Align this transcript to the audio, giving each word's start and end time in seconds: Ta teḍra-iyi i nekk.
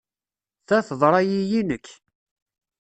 Ta 0.67 0.77
teḍra-iyi 0.87 1.41
i 1.59 1.61
nekk. 1.69 1.87